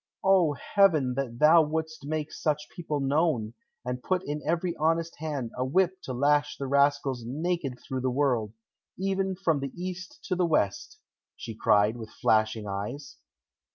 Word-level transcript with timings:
"Oh, 0.23 0.53
heaven, 0.53 1.13
that 1.13 1.37
thou 1.37 1.61
would'st 1.61 2.07
make 2.07 2.31
such 2.31 2.69
people 2.75 2.99
known, 2.99 3.53
and 3.85 4.01
put 4.01 4.23
in 4.27 4.41
every 4.43 4.75
honest 4.77 5.17
hand 5.19 5.51
a 5.55 5.63
whip 5.63 6.01
to 6.05 6.13
lash 6.13 6.57
the 6.57 6.65
rascals 6.65 7.23
naked 7.23 7.77
through 7.79 8.01
the 8.01 8.09
world, 8.09 8.53
even 8.97 9.35
from 9.35 9.59
the 9.59 9.71
east 9.79 10.23
to 10.23 10.35
the 10.35 10.47
west!" 10.47 10.97
she 11.35 11.53
cried, 11.53 11.97
with 11.97 12.09
flashing 12.09 12.65
eyes. 12.67 13.17